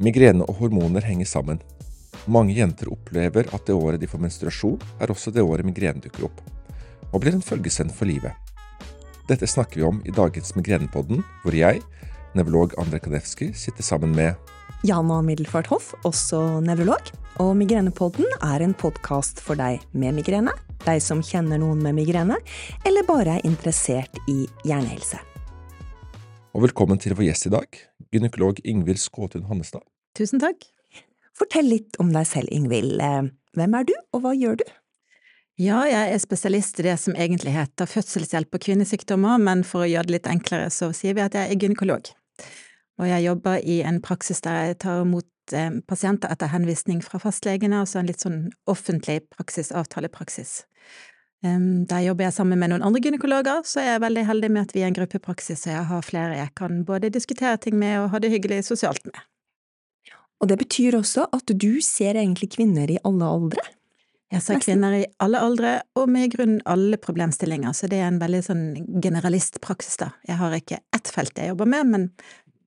[0.00, 1.58] Migrene og hormoner henger sammen.
[2.24, 6.24] Mange jenter opplever at det året de får menstruasjon, er også det året migrene dukker
[6.30, 6.40] opp,
[7.10, 8.32] og blir en følgesvenn for livet.
[9.28, 11.84] Dette snakker vi om i dagens Migrenepodden, hvor jeg,
[12.32, 14.40] nevrolog Andrej Kanevskij, sitter sammen med
[14.88, 17.12] Jana Middelfart Hoff, også nevrolog.
[17.44, 20.56] Og Migrenepodden er en podkast for deg med migrene,
[20.86, 22.40] deg som kjenner noen med migrene,
[22.88, 25.20] eller bare er interessert i hjernehelse.
[26.56, 27.80] Og velkommen til vår gjest i dag,
[28.10, 29.84] gynekolog Ingvild Skåtun Hannestad.
[30.18, 30.66] Tusen takk.
[31.36, 33.00] Fortell litt om deg selv, Ingvild.
[33.56, 34.66] Hvem er du, og hva gjør du?
[35.60, 39.90] Ja, jeg er spesialist i det som egentlig heter fødselshjelp og kvinnesykdommer, men for å
[39.90, 42.08] gjøre det litt enklere, så sier vi at jeg er gynekolog.
[43.00, 47.20] Og jeg jobber i en praksis der jeg tar imot eh, pasienter etter henvisning fra
[47.20, 50.62] fastlegene, altså en litt sånn offentlig praksis, avtalepraksis.
[51.40, 54.74] Der jobber jeg sammen med noen andre gynekologer, så jeg er veldig heldig med at
[54.76, 58.10] vi er en gruppepraksis, og jeg har flere jeg kan både diskutere ting med og
[58.12, 59.16] ha det hyggelig sosialt med.
[60.40, 63.64] Og det betyr også at du ser egentlig kvinner i alle aldre?
[64.30, 68.06] Jeg ser kvinner i alle aldre, og med i grunnen alle problemstillinger, så det er
[68.12, 68.62] en veldig sånn
[69.02, 70.12] generalistpraksis, da.
[70.28, 72.06] Jeg har ikke ett felt jeg jobber med, men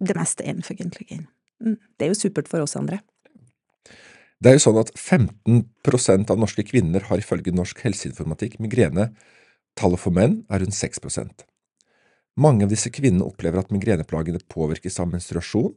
[0.04, 1.24] det meste innenfor gynekologien.
[1.64, 1.78] Mm.
[1.96, 3.00] Det er jo supert for oss andre.
[4.44, 9.14] Det er jo sånn at 15% av norske kvinner har ifølge Norsk helseinformatikk migrene.
[9.80, 11.46] Tallet for menn er rundt 6%
[12.44, 15.72] Mange av disse kvinnene opplever at migreneplagene påvirkes av menstruasjon,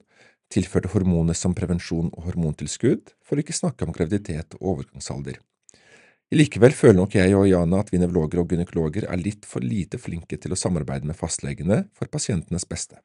[0.53, 5.41] tilførte hormoner som prevensjon og hormontilskudd, for å ikke snakke om graviditet og overgangsalder.
[6.35, 9.99] Likevel føler nok jeg og Jana at vi nevrologer og gynekologer er litt for lite
[10.03, 12.99] flinke til å samarbeide med fastlegene for pasientenes beste.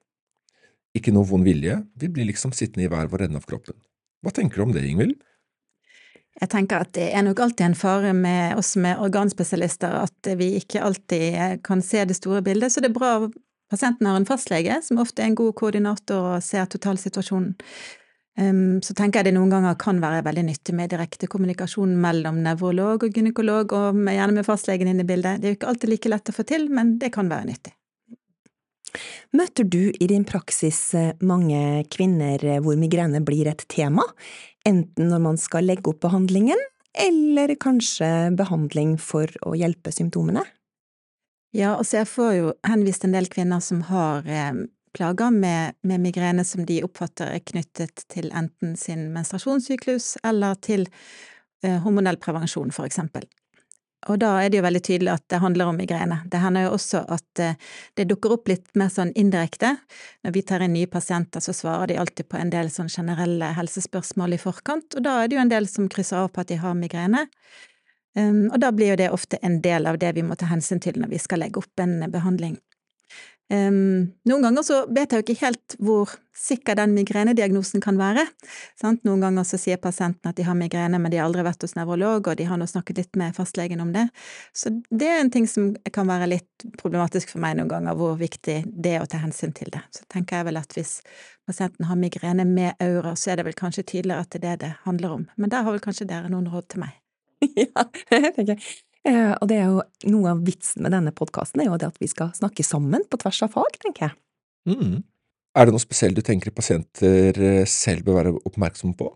[0.98, 3.78] Ikke noe vond vilje, vi blir liksom sittende i hver vår ende av kroppen.
[4.26, 5.22] Hva tenker du om det, Ingvild?
[6.42, 10.54] Jeg tenker at det er nok alltid en fare med oss med organspesialister at vi
[10.58, 13.14] ikke alltid kan se det store bildet, så det er bra
[13.72, 17.56] pasienten har en fastlege, som ofte er en god koordinator og ser totalsituasjonen.
[18.40, 22.40] Um, så tenker jeg det noen ganger kan være veldig nyttig med direkte kommunikasjon mellom
[22.46, 25.42] nevrolog og gynekolog, og gjerne med fastlegen inn i bildet.
[25.42, 27.76] Det er jo ikke alltid like lett å få til, men det kan være nyttig.
[29.36, 34.04] Møter du i din praksis eh, mange kvinner eh, hvor migrene blir et tema,
[34.68, 36.60] enten når man skal legge opp behandlingen,
[36.92, 40.44] eller kanskje behandling for å hjelpe symptomene?
[41.52, 44.54] Ja, altså jeg får jo henvist en del kvinner som har eh,
[44.96, 50.88] plager med, med, migrene som de oppfatter er knyttet til enten sin menstruasjonssyklus eller til
[51.64, 53.28] eh, hormonell prevensjon, for eksempel.
[54.10, 56.24] Og da er det jo veldig tydelig at det handler om migrene.
[56.26, 57.60] Det hender jo også at eh,
[58.00, 59.76] det dukker opp litt mer sånn indirekte.
[60.26, 63.52] Når vi tar inn nye pasienter, så svarer de alltid på en del sånn generelle
[63.60, 66.50] helsespørsmål i forkant, og da er det jo en del som krysser av på at
[66.50, 67.28] de har migrene.
[68.20, 70.98] Og da blir jo det ofte en del av det vi må ta hensyn til
[71.00, 72.58] når vi skal legge opp en behandling.
[73.52, 78.24] Um, noen ganger så vet jeg jo ikke helt hvor sikker den migrenediagnosen kan være.
[78.80, 79.02] Sant?
[79.04, 81.76] Noen ganger så sier pasienten at de har migrene, men de har aldri vært hos
[81.76, 84.06] nevrolog, og de har nå snakket litt med fastlegen om det.
[84.56, 88.16] Så det er en ting som kan være litt problematisk for meg noen ganger, hvor
[88.22, 89.84] viktig det er å ta hensyn til det.
[89.92, 91.02] Så tenker jeg vel at hvis
[91.50, 94.58] pasienten har migrene med aura, så er det vel kanskje tydeligere at det er det
[94.64, 95.30] det handler om.
[95.36, 96.96] Men der har vel kanskje dere noen råd til meg.
[97.66, 98.64] ja, det tenker jeg.
[99.08, 99.82] Eh, og det er jo
[100.14, 103.18] noe av vitsen med denne podkasten, er jo det at vi skal snakke sammen på
[103.22, 104.18] tvers av fag, tenker jeg.
[104.70, 105.00] Mm.
[105.58, 109.10] Er det noe spesielt du tenker pasienter eh, selv bør være oppmerksomme på?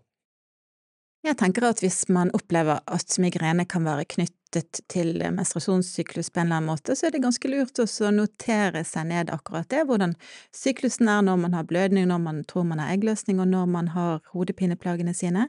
[1.26, 6.46] Jeg tenker at hvis man opplever at migrene kan være knyttet til menstruasjonssyklus på en
[6.46, 10.14] eller annen måte, så er det ganske lurt å notere seg ned akkurat det, hvordan
[10.54, 13.90] syklusen er når man har blødning, når man tror man har eggløsning, og når man
[13.96, 15.48] har hodepineplagene sine.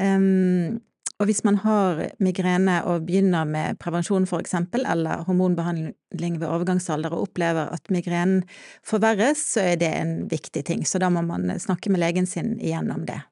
[0.00, 0.80] Um,
[1.16, 7.30] og hvis man har migrene og begynner med prevensjon eksempel, eller hormonbehandling ved overgangsalder og
[7.30, 8.42] opplever at migrenen
[8.84, 10.84] forverres, så er det en viktig ting.
[10.84, 13.22] Så da må man snakke med legen sin igjennom det.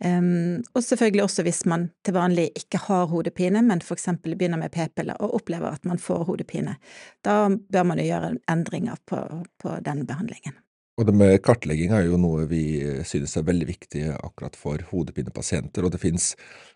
[0.00, 4.72] Um, og selvfølgelig også hvis man til vanlig ikke har hodepine, men eksempel begynner med
[4.72, 6.78] p-piller og opplever at man får hodepine.
[7.20, 9.20] Da bør man jo gjøre endringer på,
[9.60, 10.56] på den behandlingen.
[11.00, 12.62] Og det med kartlegging er jo noe vi
[13.08, 16.34] synes er veldig viktig akkurat for hodepinepasienter, og det finnes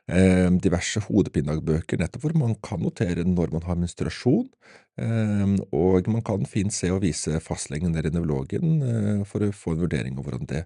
[0.08, 4.46] eh, diverse hodepinedagbøker nettopp hvor man kan notere når man har menstruasjon,
[5.04, 5.44] eh,
[5.76, 9.84] og man kan fint se og vise fastlegen eller nevrologen eh, for å få en
[9.84, 10.64] vurdering av hvordan det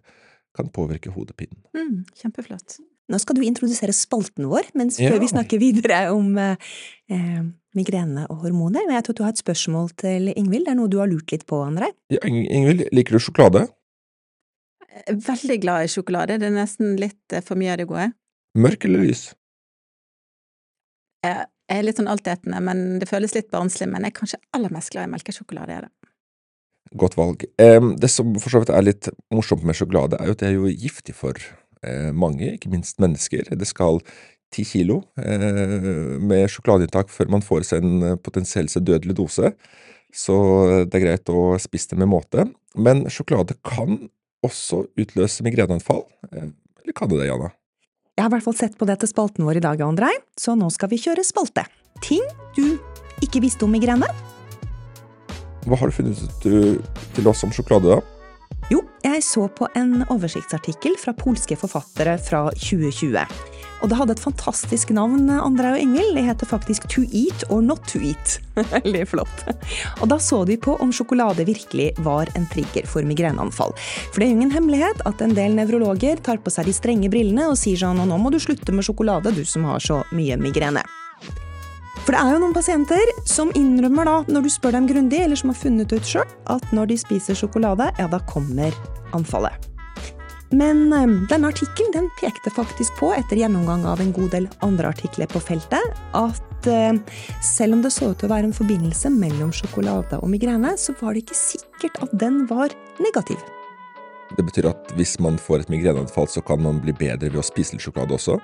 [0.55, 1.59] kan påvirke hodepinen.
[1.75, 2.79] Mm, kjempeflott.
[3.09, 7.41] Nå skal du introdusere spalten vår, mens før vi snakker videre om eh,
[7.77, 8.85] migrene og hormoner.
[8.85, 10.67] Men jeg tror du har et spørsmål til Ingvild.
[10.69, 11.89] Det er noe du har lurt litt på, André?
[12.13, 13.65] Ja, Ingvild, liker du sjokolade?
[15.09, 16.37] Veldig glad i sjokolade.
[16.41, 18.11] Det er nesten litt eh, for mye av det gode.
[18.59, 19.31] Mørk eller lys?
[21.25, 23.89] Jeg er litt sånn altetende, men det føles litt barnslig.
[23.89, 25.79] Men jeg er kanskje aller mest glad i melkesjokolade.
[25.79, 25.95] er det.
[26.97, 27.45] Godt valg.
[27.57, 30.57] Det som for så vidt er litt morsomt med sjokolade, er jo at det er
[30.57, 31.57] jo giftig for eh,
[32.13, 33.47] mange, ikke minst mennesker.
[33.55, 34.01] Det skal
[34.55, 39.53] ti kilo eh, med sjokoladeinntak før man får seg en eh, potensielt dødelig dose.
[40.15, 40.35] Så
[40.89, 42.47] det er greit å spise det med måte.
[42.75, 44.09] Men sjokolade kan
[44.45, 46.07] også utløse migreneanfall.
[46.33, 46.51] Eh,
[46.83, 47.53] Eller kan det det, Jana?
[48.17, 50.57] Jeg har i hvert fall sett på det til spalten vår i dag, Andrei, så
[50.59, 51.69] nå skal vi kjøre spalte.
[52.03, 52.25] Ting
[52.57, 52.79] du
[53.23, 54.09] ikke visste om migrene?
[55.69, 56.49] Hva har du funnet ut
[57.15, 58.18] til oss om sjokolade, da?
[59.09, 63.23] Jeg så på en oversiktsartikkel fra polske forfattere fra 2020.
[63.79, 66.11] Og det hadde et fantastisk navn, Andrei og Engel.
[66.17, 68.37] Det heter faktisk To eat or not to eat.
[68.75, 69.45] Veldig flott.
[70.03, 73.73] Og da så de på om sjokolade virkelig var en trigger for migreneanfall.
[74.11, 77.13] For det er jo ingen hemmelighet at en del nevrologer tar på seg de strenge
[77.13, 80.37] brillene og sier sånn nå må du slutte med sjokolade, du som har så mye
[80.43, 80.85] migrene.
[82.05, 85.39] For det er jo noen pasienter som innrømmer da, når du spør dem grundig, eller
[85.39, 88.75] som har funnet ut sjøl, at når de spiser sjokolade, ja, da kommer
[89.17, 89.69] anfallet.
[90.51, 94.95] Men eh, denne artikkelen den pekte faktisk på, etter gjennomgang av en god del andre
[94.95, 96.97] artikler på feltet, at eh,
[97.45, 100.97] selv om det så ut til å være en forbindelse mellom sjokolade og migrene, så
[101.03, 102.73] var det ikke sikkert at den var
[103.03, 103.43] negativ.
[104.37, 107.47] Det betyr at hvis man får et migreneanfall, så kan man bli bedre ved å
[107.47, 108.41] spise litt sjokolade også?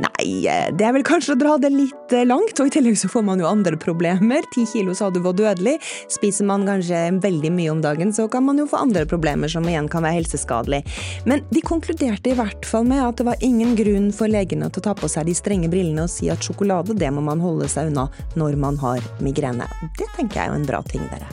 [0.00, 2.96] Nei, eh, det er vel kanskje å dra det litt eh, langt, og i tillegg
[2.96, 4.46] så får man jo andre problemer.
[4.54, 5.76] Ti kilo sa du var dødelig.
[6.12, 9.66] Spiser man kanskje veldig mye om dagen, så kan man jo få andre problemer som
[9.68, 10.80] igjen kan være helseskadelig.
[11.28, 14.82] Men de konkluderte i hvert fall med at det var ingen grunn for legene til
[14.82, 17.68] å ta på seg de strenge brillene og si at sjokolade, det må man holde
[17.68, 18.08] seg unna
[18.40, 19.68] når man har migrene.
[20.00, 21.28] Det tenker jeg er jo en bra ting, dere.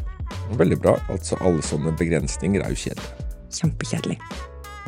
[0.59, 0.97] Veldig bra.
[1.13, 3.27] Altså, alle sånne begrensninger er jo kjedelige.
[3.57, 4.19] Kjempekjedelig.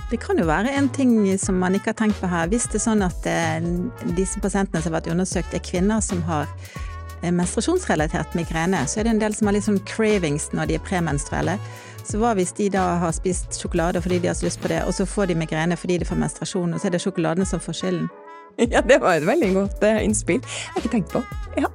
[0.10, 2.48] Det kan jo være en ting som man ikke har tenkt på her.
[2.50, 3.66] Hvis det er sånn at eh,
[4.18, 6.50] disse pasientene som har vært undersøkt, er kvinner som har
[7.22, 10.80] eh, menstruasjonsrelatert migrene, så er det en del som har litt sånn cravings når de
[10.80, 11.60] er premenstruelle.
[12.10, 14.82] Så hva hvis de da har spist sjokolade fordi de har så lyst på det,
[14.88, 17.62] og så får de migrene fordi de får menstruasjon, og så er det sjokoladen som
[17.62, 18.10] får skylden?
[18.74, 20.42] Ja, det var et veldig godt eh, innspill.
[20.42, 21.22] Jeg har ikke tenkt på.
[21.56, 21.70] Ja.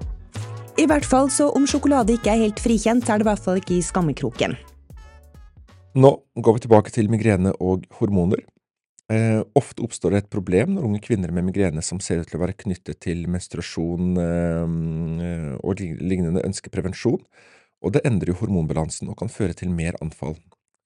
[0.76, 3.62] I hvert fall, så om sjokolade ikke er helt frikjent, er det i hvert fall
[3.62, 4.58] ikke i skammekroken.
[5.94, 8.42] Nå går vi tilbake til migrene og hormoner.
[9.12, 12.38] Eh, ofte oppstår det et problem når unge kvinner med migrene som ser ut til
[12.38, 17.20] å være knyttet til menstruasjon eh, og lig- lignende ønsker prevensjon,
[17.84, 20.38] og det endrer jo hormonbalansen og kan føre til mer anfall.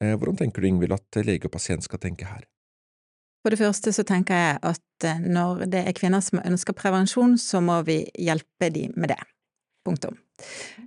[0.03, 2.45] Eh, hvordan tenker du, Ingvild, at lege og pasient skal tenke her?
[3.47, 7.39] For det første så tenker jeg at eh, når det er kvinner som ønsker prevensjon,
[7.39, 9.23] så må vi hjelpe dem med det.
[9.87, 10.19] Punktum.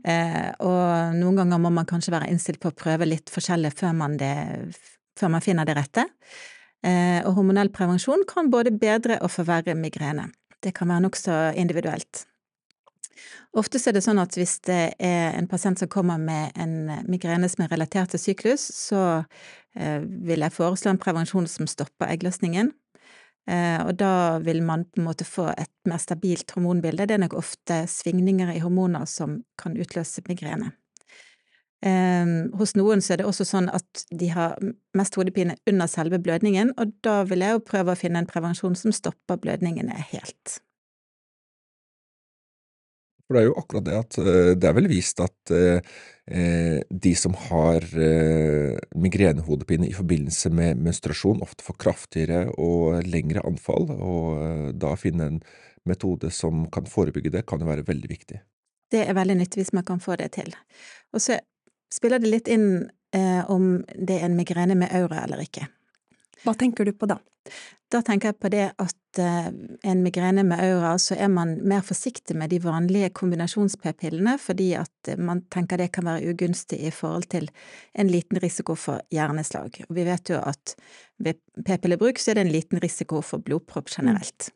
[0.03, 3.93] Eh, og noen ganger må man kanskje være innstilt på å prøve litt forskjellig før
[3.97, 4.33] man, det,
[5.19, 6.07] før man finner det rette.
[6.81, 10.31] Eh, og hormonell prevensjon kan både bedre og forverre migrene.
[10.61, 12.25] Det kan være nokså individuelt.
[13.57, 17.49] Ofte er det sånn at hvis det er en pasient som kommer med en migrene
[17.51, 19.01] som er relatert til syklus, så
[19.75, 22.71] eh, vil jeg foreslå en prevensjon som stopper eggløsningen.
[23.49, 27.07] Eh, og da vil man på en måte få et mer stabilt hormonbilde.
[27.09, 30.71] Det er nok ofte svingninger i hormoner som kan utløse migrene.
[31.81, 34.59] Eh, hos noen så er det også sånn at de har
[34.97, 38.77] mest hodepine under selve blødningen, og da vil jeg jo prøve å finne en prevensjon
[38.77, 40.61] som stopper blødningene helt.
[43.31, 45.93] For det er jo akkurat det at eh, det er vel vist at eh,
[46.27, 53.45] eh, de som har eh, migrenehodepine i forbindelse med menstruasjon, ofte får kraftigere og lengre
[53.47, 55.39] anfall, og da finne en
[55.87, 58.41] metode som kan forebygge det, kan jo være veldig viktig.
[58.91, 60.51] Det er veldig nyttig hvis man kan få det til.
[61.15, 61.39] Og så
[61.87, 62.89] spiller det litt inn
[63.51, 65.71] om det er en migrene med aura eller ikke.
[66.45, 67.19] Hva tenker du på da?
[67.91, 69.49] Da tenker jeg på det at eh,
[69.91, 75.11] en migrene med aura, så er man mer forsiktig med de vanlige kombinasjons-p-pillene, fordi at
[75.11, 77.49] eh, man tenker det kan være ugunstig i forhold til
[77.91, 79.81] en liten risiko for hjerneslag.
[79.89, 80.75] Og vi vet jo at
[81.19, 84.53] ved p-pillebruk så er det en liten risiko for blodpropp generelt.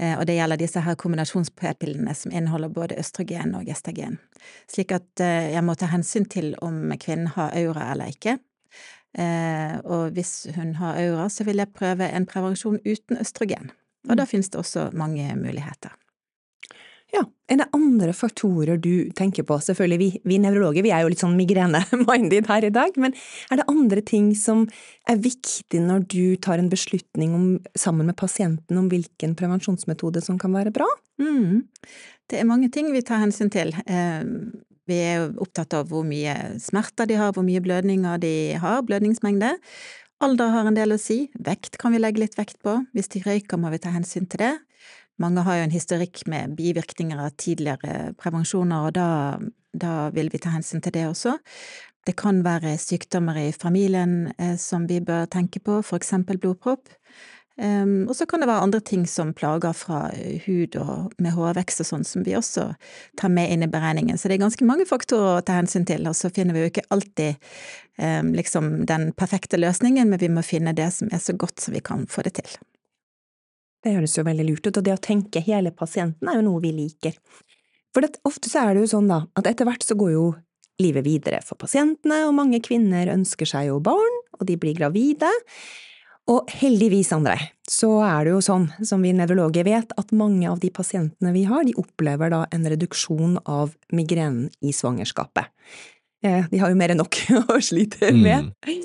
[0.00, 4.18] Eh, Og det gjelder disse her kombinasjons-p-pillene som inneholder både østrogen og gestagen.
[4.66, 8.40] Slik at jeg må ta hensyn til om kvinnen har aura eller ikke.
[9.16, 13.70] Eh, Og hvis hun har aura, så vil jeg prøve en prevensjon uten østrogen.
[14.08, 15.94] Og da finnes det også mange muligheter.
[17.14, 19.56] Ja, er det andre faktorer du tenker på?
[19.62, 23.14] Selvfølgelig, vi, vi nevrologer vi er jo litt sånn migrene-minded her i dag, men
[23.50, 24.64] er det andre ting som
[25.08, 27.46] er viktig når du tar en beslutning om,
[27.78, 30.88] sammen med pasienten om hvilken prevensjonsmetode som kan være bra?
[31.22, 31.62] Mm.
[32.26, 33.70] Det er mange ting vi tar hensyn til.
[34.86, 38.82] Eh, Vi er opptatt av hvor mye smerter de har, hvor mye blødninger de har,
[38.82, 39.58] blødningsmengde.
[40.20, 41.30] Alder har en del å si.
[41.38, 42.86] Vekt kan vi legge litt vekt på.
[42.94, 44.58] Hvis de røyker, må vi ta hensyn til det.
[45.18, 49.38] Mange har jo en historikk med bivirkninger av tidligere prevensjoner, og da,
[49.72, 51.38] da vil vi ta hensyn til det også.
[52.06, 56.86] Det kan være sykdommer i familien som vi bør tenke på, for eksempel blodpropp.
[57.56, 60.10] Um, og så kan det være andre ting som plager fra
[60.44, 62.66] hud og med hårvekst og sånn, som vi også
[63.16, 64.18] tar med inn i beregningen.
[64.20, 66.70] Så det er ganske mange faktorer å ta hensyn til, og så finner vi jo
[66.74, 67.38] ikke alltid
[67.96, 71.76] um, liksom den perfekte løsningen, men vi må finne det som er så godt som
[71.76, 72.58] vi kan få det til.
[73.86, 76.60] Det høres jo veldig lurt ut, og det å tenke hele pasienten er jo noe
[76.64, 77.16] vi liker.
[77.96, 80.26] For det, ofte så er det jo sånn da, at etter hvert så går jo
[80.82, 85.30] livet videre for pasientene, og mange kvinner ønsker seg jo barn, og de blir gravide.
[86.26, 87.36] Og heldigvis, André,
[87.70, 91.44] så er det jo sånn, som vi nevrologer vet, at mange av de pasientene vi
[91.46, 95.52] har, de opplever da en reduksjon av migrenen i svangerskapet.
[96.26, 97.20] Eh, de har jo mer enn nok
[97.54, 98.50] å slite med.
[98.66, 98.82] Mm.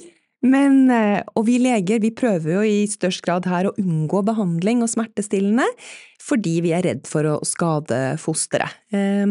[0.51, 4.85] Men, eh, og vi leger vi prøver jo i størst grad her å unngå behandling
[4.85, 5.65] og smertestillende,
[6.21, 8.81] fordi vi er redd for å skade fosteret.
[8.93, 9.25] Eh,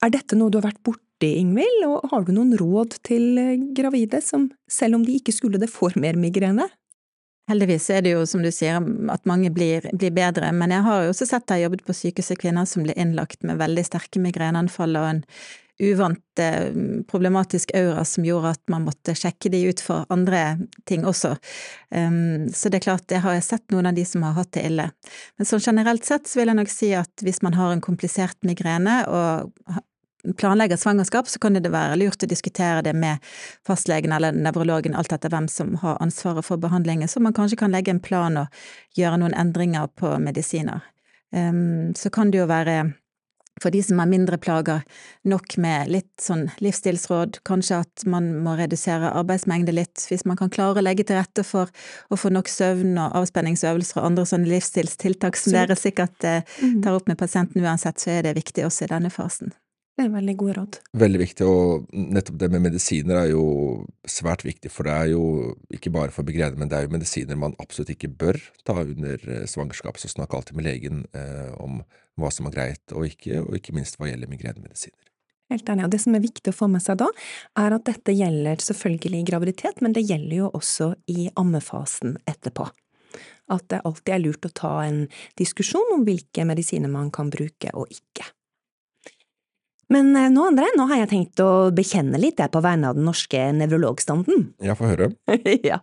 [0.00, 3.36] er dette noe du har vært borti, Ingvild, og har du noen råd til
[3.76, 6.66] gravide som, selv om de ikke skulle det, får mer migrene?
[7.50, 8.78] Heldigvis er det jo, som du sier,
[9.10, 12.38] at mange blir, blir bedre, men jeg har jo også sett jeg jobbet på sykehuset
[12.38, 15.24] kvinner som ble innlagt med veldig sterke migreneanfall og en
[15.82, 16.70] uvant eh,
[17.10, 20.42] problematisk aura som gjorde at man måtte sjekke de ut for andre
[20.88, 21.34] ting også.
[21.90, 24.52] Um, så det er klart, det har jeg sett noen av de som har hatt
[24.54, 24.90] det ille.
[25.38, 28.38] Men sånn generelt sett så vil jeg nok si at hvis man har en komplisert
[28.46, 29.50] migrene og
[30.38, 33.22] planlegger svangerskap, så kan det være lurt å diskutere det med
[33.66, 37.74] fastlegen eller nevrologen, alt etter hvem som har ansvaret for behandlingen, så man kanskje kan
[37.74, 38.64] legge en plan og
[38.98, 40.82] gjøre noen endringer på medisiner.
[41.32, 42.92] Um, så kan det jo være
[43.60, 44.80] for de som har mindre plager,
[45.28, 50.50] nok med litt sånn livsstilsråd, kanskje at man må redusere arbeidsmengde litt, hvis man kan
[50.52, 51.70] klare å legge til rette for
[52.08, 56.80] å få nok søvn og avspenningsøvelser og andre sånne livsstilstiltak som dere sikkert eh, mm.
[56.84, 59.52] tar opp med pasienten uansett, så er det viktig også i denne fasen.
[59.92, 60.76] Det er veldig gode råd.
[60.96, 63.44] Veldig viktig, og nettopp det med medisiner er jo
[64.08, 65.24] svært viktig, for det er jo
[65.74, 69.20] ikke bare for migrene, men det er jo medisiner man absolutt ikke bør ta under
[69.28, 71.82] eh, svangerskap, så snakk alltid med legen eh, om
[72.16, 75.12] hva som er greit og ikke, og ikke minst hva gjelder migrenemedisiner.
[75.52, 77.12] Helt enig, og det som er viktig å få med seg da,
[77.60, 82.70] er at dette gjelder selvfølgelig i graviditet, men det gjelder jo også i ammefasen etterpå.
[83.52, 85.02] At det alltid er lurt å ta en
[85.36, 88.32] diskusjon om hvilke medisiner man kan bruke og ikke.
[89.92, 92.98] Men eh, nå, André, nå har jeg tenkt å bekjenne litt jeg på vegne av
[92.98, 94.46] den norske nevrologstanden.
[94.64, 95.10] Ja, få høre.
[95.70, 95.80] ja,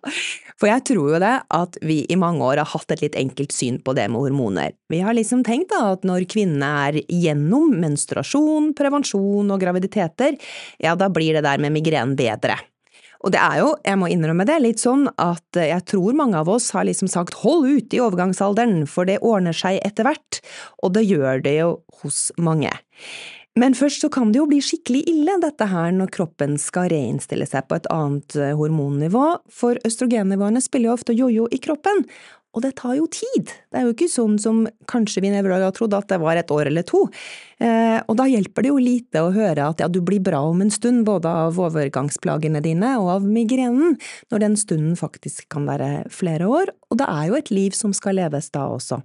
[0.60, 3.54] for jeg tror jo det at vi i mange år har hatt et litt enkelt
[3.56, 4.74] syn på det med hormoner.
[4.89, 10.39] Vi har liksom tenkt da at når kvinnene er gjennom menstruasjon, prevensjon og graviditeter,
[10.82, 12.58] ja, da blir det der med migrenen bedre.
[13.20, 16.48] Og det er jo, jeg må innrømme det, litt sånn at jeg tror mange av
[16.51, 20.39] oss har liksom sagt hold ut i overgangsalderen, for det ordner seg etter hvert,
[20.80, 22.72] og det gjør det jo hos mange.
[23.60, 27.48] Men først så kan det jo bli skikkelig ille, dette her, når kroppen skal reinnstille
[27.50, 32.06] seg på et annet eh, hormonnivå, for østrogennivåene spiller jo ofte jojo i kroppen,
[32.56, 33.51] og det tar jo tid.
[33.70, 36.72] Det er jo ikke sånn som kanskje vi nevrologer trodde at det var et år
[36.72, 37.04] eller to.
[37.62, 40.63] Eh, og da hjelper det jo lite å høre at ja, du blir bra om
[40.63, 44.00] en stund, både av overgangsplagene dine og av migrenen,
[44.34, 47.94] når den stunden faktisk kan være flere år, og det er jo et liv som
[47.94, 49.04] skal leves da også.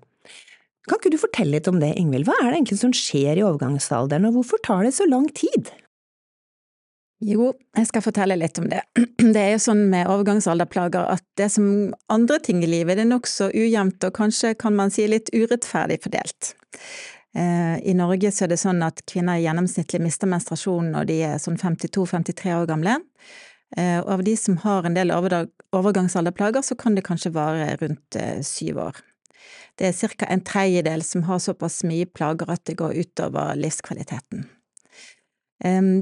[0.88, 3.46] Kan ikke du fortelle litt om det, Ingvild, hva er det egentlig som skjer i
[3.46, 5.70] overgangsalderen, og hvorfor tar det så lang tid?
[7.24, 8.82] Jo, jeg skal fortelle litt om det.
[9.34, 13.12] Det er jo sånn med overgangsalderplager at det som andre ting i livet, det er
[13.14, 16.50] nokså ujevnt og kanskje kan man si litt urettferdig fordelt.
[17.38, 21.40] Eh, I Norge så er det sånn at kvinner gjennomsnittlig mister menstruasjonen når de er
[21.42, 22.98] sånn 52–53 år gamle.
[23.78, 28.20] Eh, og av de som har en del overgangsalderplager, så kan det kanskje vare rundt
[28.20, 29.00] eh, syv år.
[29.78, 30.28] Det er ca.
[30.30, 34.46] en tredjedel som har såpass mye plager at det går utover livskvaliteten.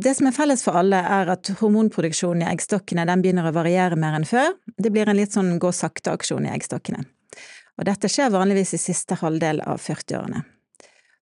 [0.03, 4.17] Det som er felles for alle, er at hormonproduksjonen i eggstokkene begynner å variere mer
[4.17, 4.57] enn før.
[4.77, 7.05] Det blir en litt sånn gå sakte-aksjon i eggstokkene.
[7.79, 10.43] Og dette skjer vanligvis i siste halvdel av 40-årene.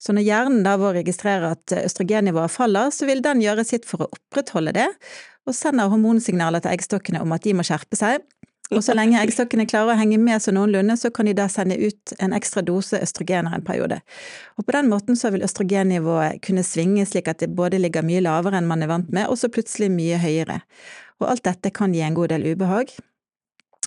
[0.00, 4.06] Så når hjernen da vår registrerer at østrogennivået faller, så vil den gjøre sitt for
[4.06, 4.88] å opprettholde det,
[5.44, 8.24] og sender hormonsignaler til eggstokkene om at de må skjerpe seg,
[8.70, 11.74] og så lenge eggstokkene klarer å henge med så noenlunde, så kan de da sende
[11.80, 13.98] ut en ekstra dose østrogener en periode.
[14.60, 18.22] Og på den måten så vil østrogennivået kunne svinge slik at det både ligger mye
[18.22, 20.60] lavere enn man er vant med, og så plutselig mye høyere.
[21.18, 22.94] Og alt dette kan gi en god del ubehag.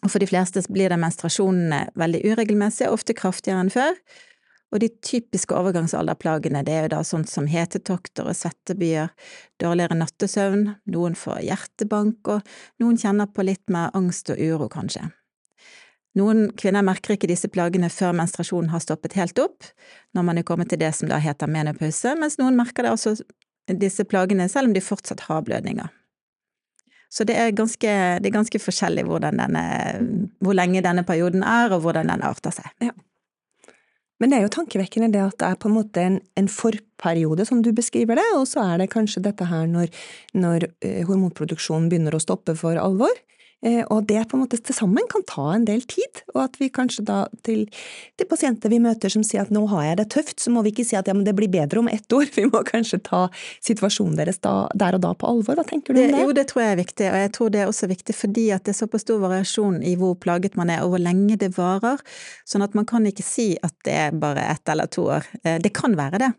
[0.03, 3.95] Og for de fleste blir det menstruasjonene veldig uregelmessige, ofte kraftigere enn før.
[4.73, 9.11] Og de typiske overgangsalderplagene det er jo da sånt som hetetokter og svettebyer,
[9.61, 15.11] dårligere nattesøvn, noen får hjertebank, og noen kjenner på litt mer angst og uro, kanskje.
[16.17, 19.65] Noen kvinner merker ikke disse plagene før menstruasjonen har stoppet helt opp,
[20.13, 23.15] når man er kommet til det som da heter menopause, mens noen merker det altså
[23.69, 25.89] disse plagene selv om de fortsatt har blødninger.
[27.13, 27.89] Så det er ganske,
[28.21, 29.63] det er ganske forskjellig denne,
[30.41, 32.69] hvor lenge denne perioden er, og hvordan den arter seg.
[32.81, 32.93] Ja.
[34.23, 37.43] Men det er jo tankevekkende det at det er på en måte en, en forperiode,
[37.43, 39.89] som du beskriver det, og så er det kanskje dette her når,
[40.31, 43.11] når eh, hormonproduksjonen begynner å stoppe for alvor.
[43.63, 46.57] Eh, og det på en måte til sammen kan ta en del tid, og at
[46.59, 47.63] vi kanskje da til,
[48.19, 50.73] til, pasienter vi møter som sier at nå har jeg det tøft, så må vi
[50.73, 53.25] ikke si at ja, men det blir bedre om ett år, vi må kanskje ta
[53.63, 55.59] situasjonen deres da, der og da på alvor.
[55.59, 56.25] Hva tenker du om det?
[56.25, 58.67] Jo, det tror jeg er viktig, og jeg tror det er også viktig fordi at
[58.67, 62.03] det er såpass stor variasjon i hvor plaget man er og hvor lenge det varer,
[62.49, 65.27] sånn at man kan ikke si at det er bare ett eller to år.
[65.43, 66.31] Eh, det kan være det,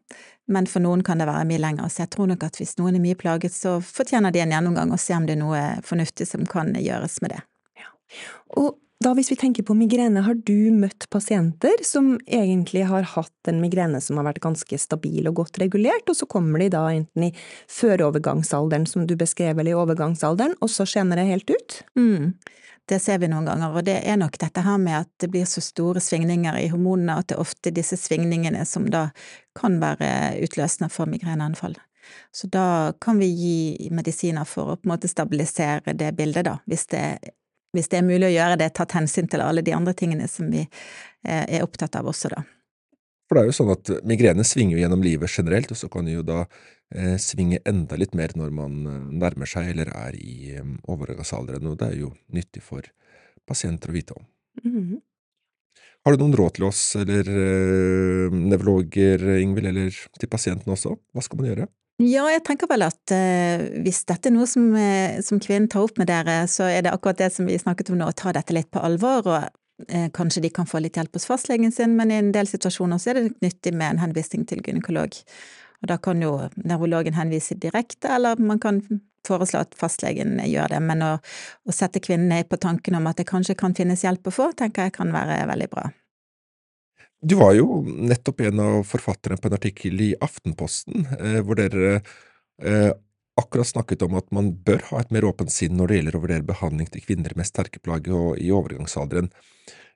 [0.46, 1.88] men for noen kan det være mye lenger.
[1.88, 4.92] Så jeg tror nok at hvis noen er mye plaget, så fortjener de en gjennomgang
[4.92, 7.42] og se om det er noe fornuftig som kan gjøres med det.
[7.80, 7.90] Ja.
[8.60, 8.74] Og
[9.04, 13.61] da hvis vi tenker på migrene, har du møtt pasienter som egentlig har hatt en
[13.61, 17.28] migrene som har vært ganske stabil og godt regulert, og så kommer de da enten
[17.28, 17.32] i
[17.70, 21.78] førovergangsalderen, som du beskrev, eller i overgangsalderen, og så skjener det helt ut?
[22.00, 22.32] Mm.
[22.88, 25.49] Det ser vi noen ganger, og det er nok dette her med at det blir
[25.49, 29.06] så store svingninger i hormonene at det er ofte disse svingningene som da
[29.56, 31.76] kan være utløsende for migreneanfall.
[32.32, 36.58] Så da kan vi gi medisiner for å på en måte stabilisere det bildet, da,
[36.68, 37.06] hvis det,
[37.75, 40.50] hvis det er mulig å gjøre det, tatt hensyn til alle de andre tingene som
[40.52, 42.45] vi eh, er opptatt av også, da.
[43.25, 46.19] For det er jo sånn at migrene svinger gjennom livet generelt, og så kan det
[46.19, 50.52] jo da eh, svinge enda litt mer når man eh, nærmer seg eller er i
[50.61, 52.87] um, overgangsalderen, og det er jo nyttig for
[53.49, 54.26] pasienter å vite om.
[54.62, 55.00] Mm -hmm.
[56.04, 59.90] Har du noen råd til oss, eller uh, nevrologer, Ingvild, eller
[60.21, 60.97] til pasienten også?
[61.12, 61.66] Hva skal man gjøre?
[62.02, 65.86] Ja, jeg tenker vel at uh, hvis dette er noe som, uh, som kvinnen tar
[65.86, 68.32] opp med dere, så er det akkurat det som vi snakket om nå, å ta
[68.34, 69.52] dette litt på alvor, og
[69.88, 72.98] Eh, kanskje de kan få litt hjelp hos fastlegen sin, men i en del situasjoner
[72.98, 75.16] så er det nyttig med en henvisning til gynekolog.
[75.82, 78.80] Og da kan jo nevrologen henvise direkte, eller man kan
[79.26, 80.80] foreslå at fastlegen gjør det.
[80.84, 81.10] Men å,
[81.66, 84.86] å sette ned på tanken om at det kanskje kan finnes hjelp å få, tenker
[84.86, 85.88] jeg kan være veldig bra.
[87.25, 92.02] Du var jo nettopp en av forfatterne på en artikkel i Aftenposten, eh, hvor dere
[92.60, 92.91] eh,
[93.41, 96.23] akkurat snakket om at man bør ha et mer åpent sinn når det gjelder å
[96.26, 99.30] vurdere behandling til kvinner med sterke plager og i overgangsalderen.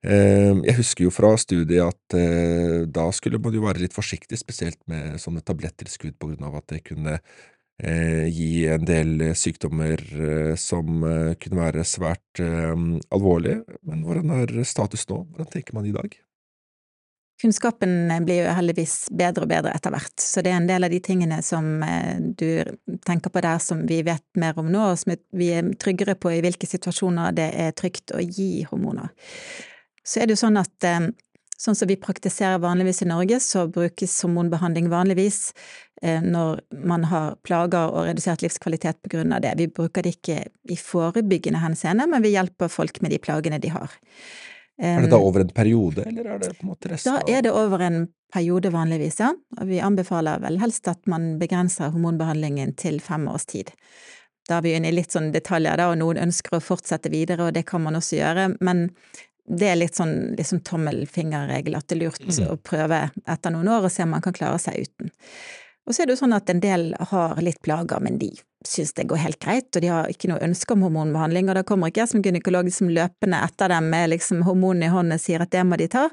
[0.07, 4.39] Ehm, jeg husker jo fra studiet at eh, da skulle man jo være litt forsiktig,
[4.41, 10.01] spesielt med sånne tablettilskudd på grunn av at det kunne eh, gi en del sykdommer
[10.01, 11.03] eh, som
[11.43, 13.63] kunne være svært alvorlige.
[13.87, 15.25] Men hvordan er status nå?
[15.29, 16.19] Hvordan tenker man i dag?
[17.39, 20.91] Kunnskapen blir jo heldigvis bedre og bedre etter hvert, så det er en del av
[20.91, 21.69] de tingene som
[22.39, 22.65] du
[23.07, 26.33] tenker på der som vi vet mer om nå, og som vi er tryggere på
[26.35, 29.13] i hvilke situasjoner det er trygt å gi hormoner
[30.09, 31.11] så er det jo sånn at eh,
[31.59, 35.53] sånn som vi praktiserer vanligvis i Norge, så brukes hormonbehandling vanligvis
[36.03, 39.57] eh, når man har plager og redusert livskvalitet på grunn av det.
[39.61, 43.75] Vi bruker det ikke i forebyggende henseende, men vi hjelper folk med de plagene de
[43.75, 43.99] har.
[44.79, 47.35] Er det da over en periode, eller er det på en måte resten av Da
[47.35, 49.33] er det over en periode vanligvis, ja.
[49.59, 53.73] Og vi anbefaler vel helst at man begrenser hormonbehandlingen til fem års tid.
[54.49, 57.49] Da er vi inne i litt sånn detaljer, da, og noen ønsker å fortsette videre,
[57.49, 58.87] og det kan man også gjøre, men
[59.49, 62.51] det er litt sånn liksom tommelfingerregel at det er lurt mm.
[62.53, 65.11] å prøve etter noen år og se om man kan klare seg uten.
[65.89, 68.35] Og så er det jo sånn at en del har litt plager, men de
[68.67, 71.65] syns det går helt greit, og de har ikke noe ønske om hormonbehandling, og da
[71.67, 75.23] kommer ikke jeg som gynekolog som løpende etter dem med liksom hormonene i hånden og
[75.23, 76.09] sier at det må de ta.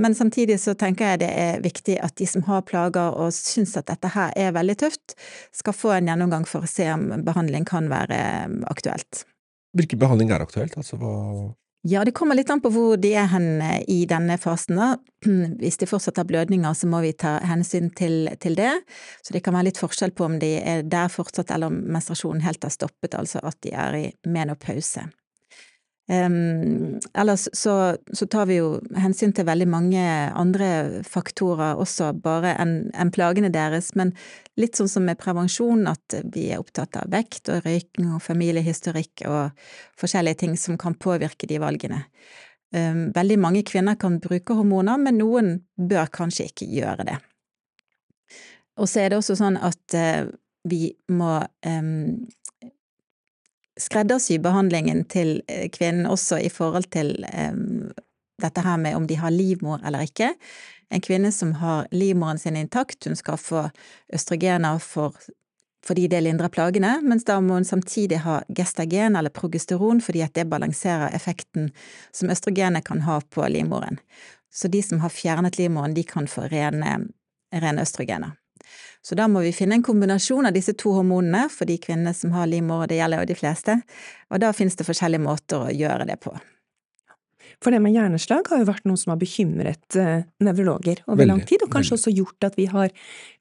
[0.00, 3.74] Men samtidig så tenker jeg det er viktig at de som har plager og syns
[3.76, 5.16] at dette her er veldig tøft,
[5.52, 8.22] skal få en gjennomgang for å se om behandling kan være
[8.72, 9.26] aktuelt.
[9.76, 10.78] Hvilken behandling er aktuelt?
[10.80, 11.12] Altså hva
[11.82, 14.92] ja, det kommer litt an på hvor de er hen eh, i denne fasen, da.
[15.62, 18.70] Hvis de fortsatt har blødninger, så må vi ta hensyn til, til, det.
[19.22, 22.44] Så det kan være litt forskjell på om de er der fortsatt, eller om menstruasjonen
[22.46, 25.08] helt har stoppet, altså at de er i menopause.
[26.10, 30.02] Um, ellers så, så, tar vi jo hensyn til veldig mange
[30.34, 30.68] andre
[31.06, 34.10] faktorer også, bare enn en plagene deres, men
[34.58, 39.24] litt sånn som med prevensjon, at vi er opptatt av vekt og røyking og familiehistorikk
[39.30, 39.64] og
[40.00, 42.02] forskjellige ting som kan påvirke de valgene.
[42.74, 47.18] Um, veldig mange kvinner kan bruke hormoner, men noen bør kanskje ikke gjøre det.
[48.80, 50.26] Og så er det også sånn at uh,
[50.66, 51.36] vi må
[51.66, 52.26] um,
[53.82, 57.16] skreddersy behandlingen til eh, kvinnen også i forhold til
[58.42, 60.32] dette her med om de har livmor eller ikke.
[60.92, 63.62] En kvinne som har livmoren sin intakt, hun skal få
[64.12, 65.16] østrogener for,
[65.86, 70.34] fordi det lindrer plagene, mens da må hun samtidig ha gestagen eller progesteron fordi at
[70.36, 71.70] det balanserer effekten
[72.12, 73.98] som østrogenet kan ha på livmoren.
[74.52, 76.98] Så de som har fjernet livmoren, de kan få rene,
[77.54, 78.36] rene østrogener.
[79.02, 82.34] Så da må vi finne en kombinasjon av disse to hormonene for de kvinnene som
[82.36, 83.78] har livmor, og det gjelder jo de fleste,
[84.30, 86.34] og da finnes det forskjellige måter å gjøre det på.
[87.62, 91.30] For det med hjerneslag har jo vært noe som har bekymret uh, nevrologer over veldig,
[91.30, 92.00] lang tid, og kanskje veldig.
[92.00, 92.94] også gjort at vi har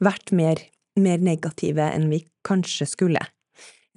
[0.04, 0.63] vært mer,
[1.02, 3.21] mer negative enn vi kanskje skulle.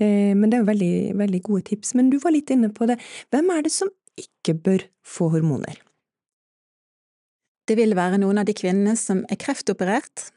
[0.00, 1.94] Uh, men det er jo veldig, veldig gode tips.
[1.98, 2.98] Men du var litt inne på det.
[3.35, 5.81] Hvem er det som ikke bør få hormoner?
[7.64, 10.29] Det vil være noen av de kvinnene som er kreftoperert.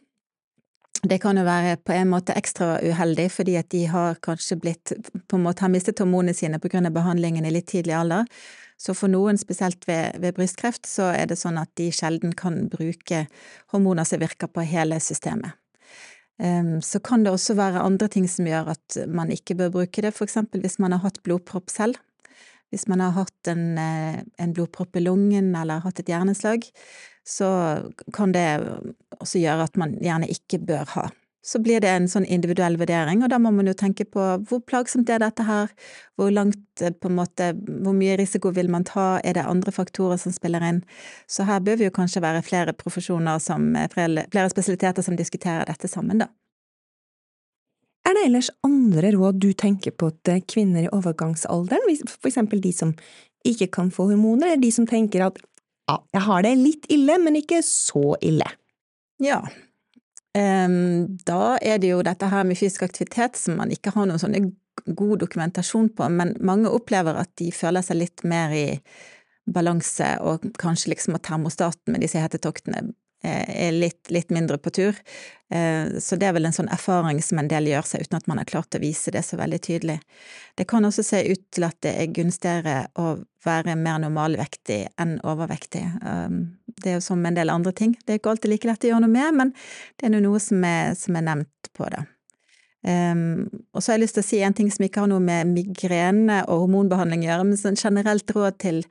[1.04, 4.94] Det kan jo være på en måte ekstra uheldig, fordi at de har kanskje blitt
[5.30, 8.26] på en måte har mistet hormonene sine av behandlingen i litt tidlig alder.
[8.78, 12.68] Så for noen, spesielt ved, ved, brystkreft, så er det sånn at de sjelden kan
[12.70, 13.26] bruke
[13.74, 15.58] hormoner som virker på hele systemet.
[16.38, 20.04] Um, så kan det også være andre ting som gjør at man ikke bør bruke
[20.06, 21.98] det, for eksempel hvis man har hatt blodpropp selv.
[22.74, 26.68] Hvis man har hatt en, eh, en blodpropp i lungen eller hatt et hjerneslag,
[27.28, 27.48] så
[28.14, 28.48] kan det
[29.20, 31.10] også gjøre at man gjerne ikke bør ha.
[31.48, 34.60] Så blir det en sånn individuell vurdering, og da må man jo tenke på hvor
[34.68, 35.72] plagsomt er dette her,
[36.20, 39.72] hvor langt eh, på en måte, hvor mye risiko vil man ta, er det andre
[39.72, 40.82] faktorer som spiller inn,
[41.28, 45.72] så her bør vi jo kanskje være flere profesjoner som, eh, flere spesialiteter som diskuterer
[45.72, 46.28] dette sammen, da.
[48.08, 52.72] Er det ellers andre råd du tenker på til kvinner i overgangsalderen, for eksempel de
[52.76, 52.94] som
[53.48, 55.42] ikke kan få hormoner, eller de som tenker at
[55.88, 58.48] ja, jeg har det litt ille, men ikke så ille?
[59.24, 59.42] Ja,
[60.38, 64.44] da er det jo dette her med fysisk aktivitet som man ikke har noen sånne
[64.86, 68.68] god dokumentasjon på, men mange opplever at de føler seg litt mer i
[69.48, 74.72] balanse, og kanskje liksom at termostaten med disse hetetoktene Eh, er litt, litt, mindre på
[74.74, 74.98] tur.
[75.50, 78.28] Eh, så det er vel en sånn erfaring som en del gjør seg uten at
[78.28, 79.98] man har klart å vise det så veldig tydelig.
[80.60, 85.18] Det kan også se ut til at det er gunstigere å være mer normalvektig enn
[85.24, 85.86] overvektig.
[86.04, 87.96] Um, det er jo som en del andre ting.
[88.04, 89.56] Det er ikke alltid like lett å gjøre noe med, men
[89.98, 92.04] det er noe som er, som er nevnt på det.
[92.86, 95.24] Um, og så har jeg lyst til å si en ting som ikke har noe
[95.24, 98.84] med migrene og hormonbehandling å gjøre, men sånn generelt råd til,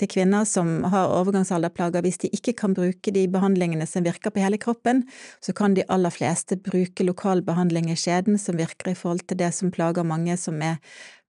[0.00, 2.06] til kvinner som har overgangsalderplager.
[2.06, 5.02] Hvis de ikke kan bruke de behandlingene som virker på hele kroppen,
[5.44, 9.42] så kan de aller fleste bruke lokal behandling i skjeden som virker i forhold til
[9.42, 10.78] det som plager mange, som er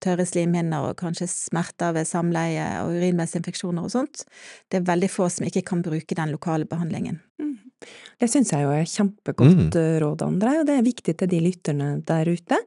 [0.06, 4.28] tørre slimhinner og kanskje smerter ved samleie og urinveisinfeksjoner og sånt.
[4.70, 7.24] Det er veldig få som ikke kan bruke den lokale behandlingen.
[7.42, 7.65] Mm.
[8.16, 9.72] Det syns jeg jo er kjempegodt mm.
[9.76, 12.58] Eh, råd, André, og det er viktig til de lytterne der ute,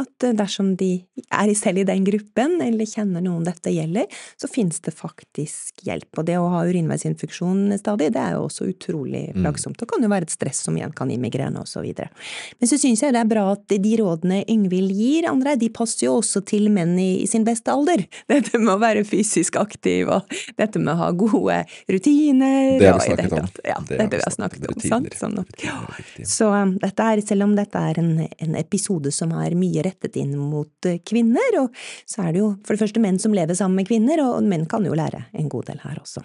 [0.00, 0.90] at eh, dersom de
[1.30, 6.10] er selv i den gruppen, eller kjenner noen dette gjelder, så finnes det faktisk hjelp.
[6.18, 9.44] Og det å ha urinveisinfeksjon stadig, det er jo også utrolig mm.
[9.44, 12.10] plagsomt, og kan jo være et stress som igjen kan gi migrene videre.
[12.58, 16.08] Men så syns jeg det er bra at de rådene Yngvild gir, André, de passer
[16.08, 18.02] jo også til menn i, i sin beste alder.
[18.32, 20.26] Dette med å være fysisk aktiv, og
[20.58, 22.76] dette med å ha gode rutiner.
[22.80, 23.48] Det har vi snakket om.
[23.62, 25.16] Ja, det, det vi har snakket om, sant?
[25.18, 25.78] Sånn ja.
[26.26, 30.16] Så um, dette er, selv om dette er en, en, episode som er mye rettet
[30.20, 31.76] inn mot uh, kvinner, og
[32.08, 34.68] så er det jo for det første menn som lever sammen med kvinner, og menn
[34.70, 36.24] kan jo lære en god del her også.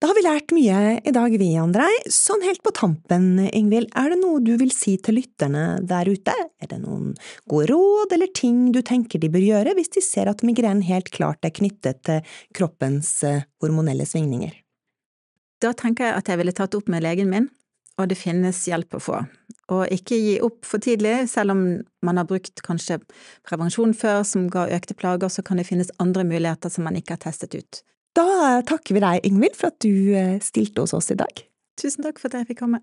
[0.00, 1.90] Da har vi lært mye i dag, vi, Andrei.
[2.08, 6.32] Sånn helt på tampen, Ingvild, er det noe du vil si til lytterne der ute?
[6.56, 7.10] Er det noen
[7.44, 11.12] gode råd eller ting du tenker de bør gjøre hvis de ser at migrenen helt
[11.12, 12.24] klart er knyttet til
[12.56, 14.56] kroppens uh, hormonelle svingninger?
[15.60, 17.50] Da tenker jeg at jeg ville tatt opp med legen min,
[18.00, 19.18] og det finnes hjelp å få.
[19.70, 21.60] Og ikke gi opp for tidlig, selv om
[22.06, 22.96] man har brukt kanskje
[23.46, 27.18] prevensjon før som ga økte plager, så kan det finnes andre muligheter som man ikke
[27.18, 27.82] har testet ut.
[28.16, 31.44] Da takker vi deg, Ingvild, for at du eh, stilte hos oss i dag.
[31.78, 32.80] Tusen takk for at jeg fikk komme.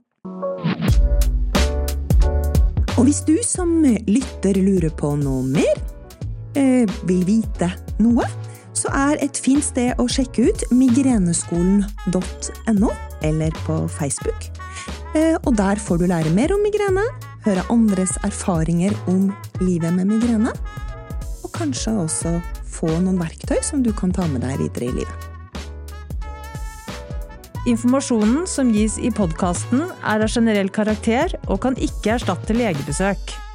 [2.98, 5.82] Og hvis du som lytter lurer på noe mer,
[6.54, 7.74] eh, vil vite
[8.06, 8.30] noe,
[8.78, 12.90] så er et fint sted å sjekke ut migreneskolen.no,
[13.26, 14.42] eller på Facebook.
[15.16, 17.06] Eh, og der får du lære mer om migrene,
[17.48, 19.22] høre andres erfaringer om
[19.64, 20.52] livet med migrene,
[21.44, 22.32] og kanskje også
[22.68, 25.18] få noen verktøy som du kan ta med deg videre i livet.
[27.68, 33.47] Informasjonen som gis i podkasten er av generell karakter og kan ikke erstatte legebesøk.